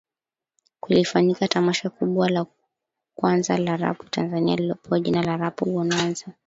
kulifanyika 0.79 1.47
tamasha 1.47 1.89
kubwa 1.89 2.29
la 2.29 2.45
kwanza 3.15 3.57
la 3.57 3.77
Rapu 3.77 4.09
Tanzania 4.09 4.55
lililopewa 4.55 4.99
jina 4.99 5.23
la 5.23 5.37
Rapu 5.37 5.65
Bonanza 5.65 6.27